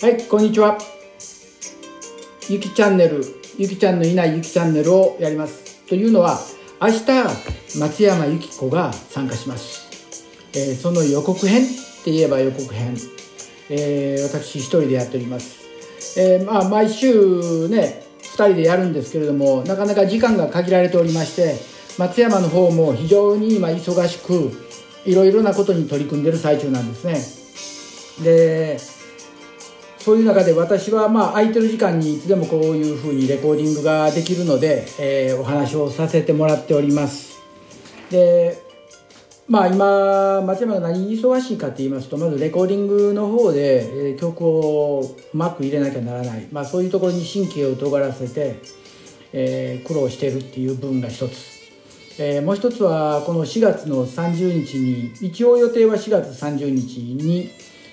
[0.00, 0.78] はい、こんにちは。
[2.48, 3.22] ゆきチャンネル、
[3.58, 5.84] ゆきちゃんのいないゆきチャンネルをやります。
[5.84, 6.40] というのは、
[6.80, 9.90] 明日、松山由紀子が参加します。
[10.54, 11.66] えーその予告編っ
[12.02, 12.96] て言えば予告編。
[13.68, 15.58] えー私一人でやっております。
[16.18, 21.56] えーまあ、毎週ね、二人でやるんですけれども、なかなか時間が限られておりまして、
[21.98, 24.50] 松山の方も非常に今忙しく、
[25.04, 28.24] いろいろなことに取り組んでる最中なんですね。
[28.24, 28.99] で、
[30.10, 37.38] そういう中で私はまあ空いてる時間にいつでもこういうふうにレコーディングができるので、えーお話をさせてもらっております。
[38.10, 38.58] で、
[39.46, 46.48] まあ今、松山が何に忙しいかって言いますと、まずレコーディングの方で、え曲をうまく入れなきゃならない。
[46.50, 48.56] まあそういうところに神経を尖らせて、
[49.32, 51.36] えー苦労してるっていう部分が一つ。
[52.18, 57.48] えーもう一つはこの4月の30日に一応予定は4月30日に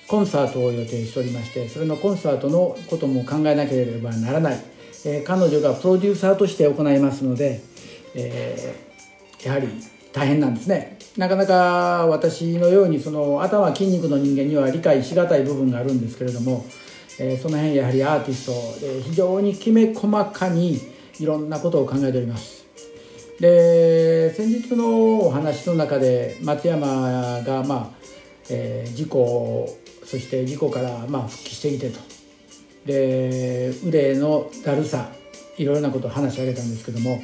[0.07, 4.59] コンサートを予定しておりましてそれのコンサートのことも考えなければならない、
[5.05, 7.61] えー彼女がプロデューサーとして行いますので、
[8.15, 9.67] えーやはり
[10.11, 10.97] 大変なんですね。
[11.15, 16.65] なかなか私のようにその頭筋肉の人間には理解しがたい部分があるんですけれども、
[17.19, 20.79] えーその辺やはりアーティストで非常にきめ細かに
[21.19, 22.65] いろんなことを考えております。
[23.39, 27.97] で先日のお話の中で松山が、まあ
[28.49, 29.69] えー事故
[30.07, 31.99] そして事故から、まあ、復帰してきてと。
[32.85, 35.11] で腕のだるさ
[35.57, 37.21] いろいろなことを話し上げたんですけども、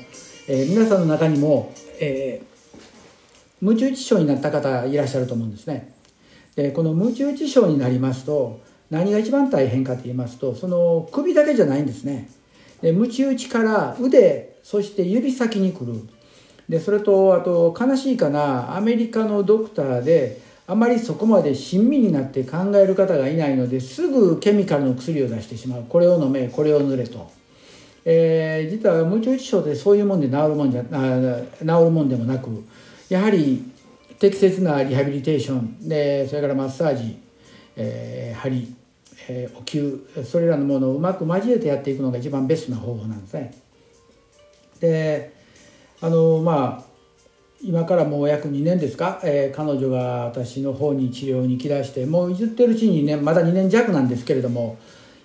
[0.50, 2.53] えー皆さんの中にも、えー
[3.62, 5.95] 無中知症になった方いらっしゃると思うんですね。
[6.58, 8.59] でこの無中知症になりますと
[8.90, 12.30] 何が一番大変かと言いますとその首だけじゃないんですね。
[12.81, 15.94] でムチ打ちから腕そして指先に来る。
[16.68, 27.30] でそれとあと悲しいかなアメリカのドクターであまりそこまで親身になって考える方がいないのですぐケミカルの薬を出してしまうこれを飲めこれを塗れと、
[28.06, 32.50] えー実は無中知症でそういうもんで治るもんじゃあ治るもんでもなく
[33.09, 33.72] やはり
[34.19, 37.19] 適切なリハビリテーションでそれからマッサージ、
[37.75, 38.73] えー針
[39.28, 43.53] えーお灸それらのものをうまく交えてやっていくのが一番ベストな方法なんですね。
[44.79, 45.34] で
[46.02, 46.93] あのまあ
[47.63, 54.78] 今からもう約2年ですか、えー彼女が私の方に治療に来だしてもう言ってるうちにねまだ2年弱なんですけれども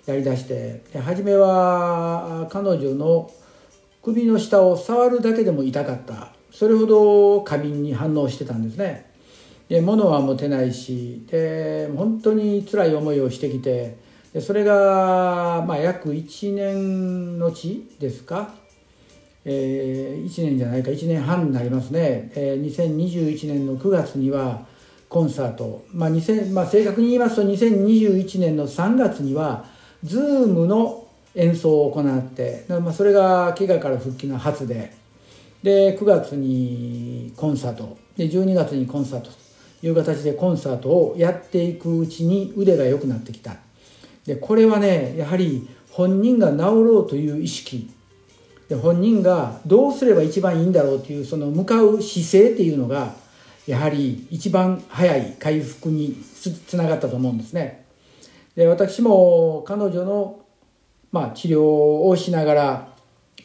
[0.05, 3.29] やりだしてで初めは彼女の
[4.01, 6.31] 首の下を触るだけでも痛かった。
[6.51, 9.05] それほど過敏に反応してたんですね。
[9.67, 13.97] で物は持てないしで本当に辛い思いをしてきて
[14.33, 18.55] でそれが、まあ、約1年のちですか、
[19.51, 24.67] えー、1年じゃないか1年半になりますね、えー2021年の9月には
[25.09, 29.65] コンサート、まあ2000まあ、正確に言いますと2021年の3月には
[30.05, 34.97] Zoom の演奏を行って、まあ、それが怪我から復帰の初で。
[35.63, 37.97] で9月にコンサート。
[38.15, 39.29] で12月にコンサート。
[39.81, 43.55] という形でコンサートをやっていくうちに腕が良くなってきた。
[44.25, 47.89] でこれはねやはり本人が治ろうという意識
[48.69, 53.13] で本人がどうすれば一番いいんだろうというその向かう姿勢っていうのが
[53.65, 56.15] やはり一番早い回復に
[56.67, 57.85] つながったと思うんですね。
[58.55, 60.39] で私も彼女の、
[61.11, 62.87] まあ、治療をしながら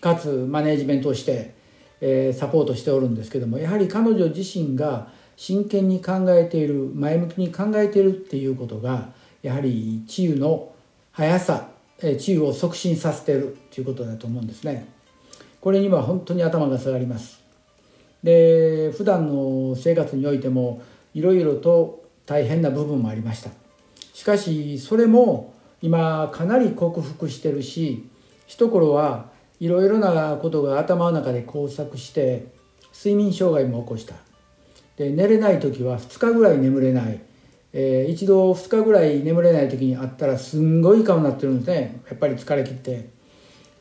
[0.00, 1.54] かつマネージメントをして、
[2.00, 9.08] えーサポートしておるんですけどもやはり彼女自身が真剣に考えている前向きに考えているっていうことが
[9.42, 10.72] やはり治癒の
[11.12, 11.68] 速さ
[12.00, 14.86] 治癒を促進させているということだと思うんですね。
[15.64, 17.42] これには本当に頭が下がります。
[18.22, 20.82] で普段の生活においても
[21.14, 23.48] いろいろと大変な部分もありました。
[24.12, 28.06] しかしそれも今かなり克服してるし
[28.46, 32.44] 一頃はいろいろなことが頭の中で交錯して
[32.94, 34.16] 睡眠障害も起こした。
[34.98, 37.20] で寝れない時は2日ぐらい眠れない、
[37.72, 42.02] えー一度2日ぐらい眠れない時にあったらすんごい顔になってるんですね。
[42.10, 43.14] やっぱり疲れ切って。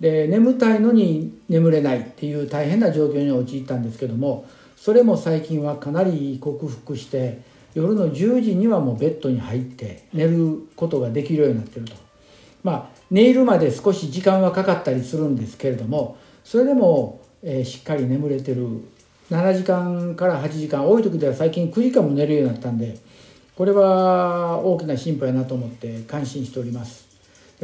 [0.03, 4.45] で眠たいのに眠れないっていう大変な状況に陥ったんですけども
[4.75, 7.39] それも最近はかなり克服して
[7.73, 11.94] 夜の10時にはもうベッドに入って寝ることができるようになってると。
[12.63, 18.67] まあ寝るまで少し時間はかかったりするんですけれどもそれでも、えーしっかり眠れてる。
[19.31, 22.97] 7時間から8時間多い時では最近9時間も寝るようになったんで
[23.55, 27.12] これは大きな進歩やなと思って感心しております。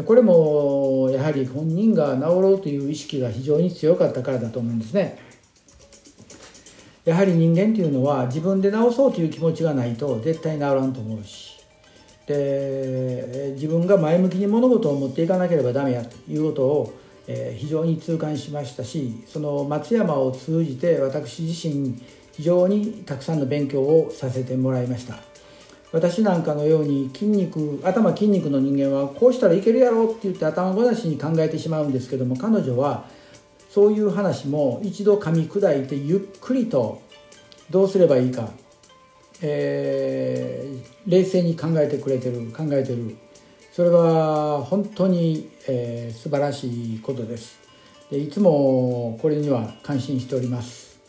[0.06, 5.20] これもやはり本人が治ろうという意識が非常に強かったからだと思うんですね。
[7.06, 11.60] やはり人間というのは自分で治そうという気持ちがないと絶対治らんと思うし。
[12.28, 16.94] で自分が前向きに物事を持っていかなければダメやということを、
[17.26, 22.00] え、非常に痛感しましたしその松山を通じて私自身
[22.34, 25.16] 非常にたくさんの勉強をさせてもらいました。
[25.92, 33.06] 私なんかのように筋肉頭筋肉の人間はこうしたらいけるやろって言って頭ごなしに考えてしまうんですけども彼女は
[33.70, 37.02] そういう話も一度噛み砕いてゆっくりと
[37.70, 38.50] どうすればいいか
[39.42, 43.16] えー、冷静に考えてくれてる考えてる。
[43.72, 47.60] それは本当に、えー、素晴らしいことです。
[48.12, 51.00] でいつもこれには感心しております。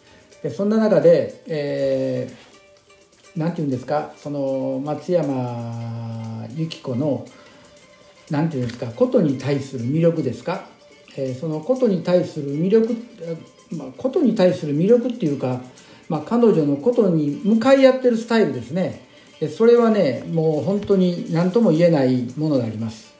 [0.42, 2.49] でそんな中で、えー、
[3.36, 4.12] なんて言うんですか？
[4.16, 7.26] その松山由紀子の
[8.30, 8.86] なんて言うんですか？
[8.92, 10.66] ことに対する魅力ですか、
[11.16, 12.96] えー、そのことに対する魅力
[13.72, 15.60] まあ、ことに対する魅力っていうか
[16.08, 19.08] まあ、彼女のことに向かい合ってるスタイルですね。
[19.56, 23.14] それはねもう本当に何とも言えないものであります。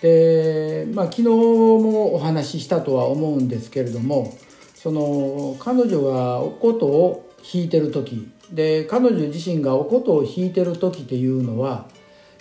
[0.00, 4.32] で、まあ、昨日もお話ししたとは思うんですけれども
[4.76, 11.88] その彼女がお琴を弾いてる時で彼女自身がお琴を弾いてる時っていうのは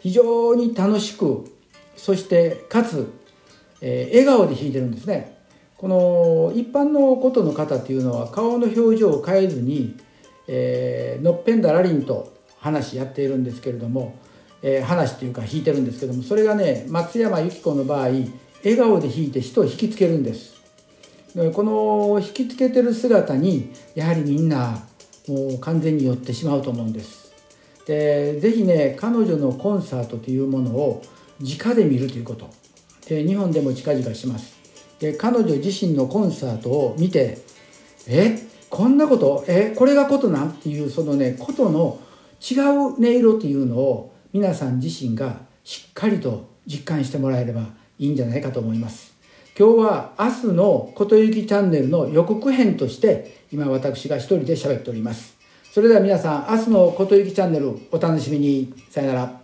[0.02, 1.46] 非常に楽しく
[1.96, 3.12] そしてかつ、
[3.82, 5.40] えー、笑顔で弾いてるんですね。
[5.78, 9.98] この一般のことの方っていうのは顔の表情を変えずに、
[10.48, 14.16] えー、のっぺんだらりんと話やっているんですけれども、
[14.62, 18.10] えー、話っていうか弾いてるんですけどもそれがね松山由紀子の場合
[18.64, 20.62] 笑顔で弾いて人を引きつけるんです。
[21.54, 24.84] この引きつけてる姿にやはりみんな
[25.32, 27.32] もう完全に寄ってしまうと思うんです。
[27.86, 31.02] でぜひね彼女のコンサートというものを
[31.40, 32.50] 直で見るということ。
[33.08, 34.58] で日本でも近々します。
[35.00, 37.40] で彼女自身のコンサートを見て
[38.08, 38.38] え
[38.70, 42.00] こんなことえこれがことなんっていうそのねことの
[42.40, 49.14] 違う音色っていうのを皆さん自身がしっかりと実感してもらえればいいんじゃないかと思います。
[49.58, 55.38] 今日は明日のことゆきチャンネルの予告編として今私が一人で喋っております。
[55.72, 58.74] それでは皆さん明日のことゆきチャンネルお楽しみに。
[58.90, 59.41] さよなら。